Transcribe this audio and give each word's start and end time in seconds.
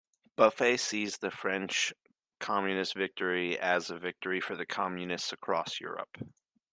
Buffet 0.35 0.77
sees 0.77 1.19
this 1.19 1.31
French 1.35 1.93
Communist 2.39 2.95
victory 2.95 3.59
as 3.59 3.91
a 3.91 3.99
victory 3.99 4.41
for 4.41 4.65
communists 4.65 5.31
across 5.31 5.79
Europe. 5.79 6.17